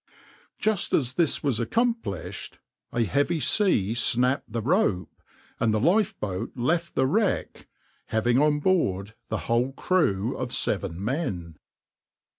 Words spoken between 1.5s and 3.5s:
accomplished, a heavy